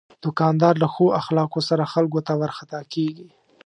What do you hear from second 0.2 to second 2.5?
دوکاندار له ښو اخلاقو سره خلکو ته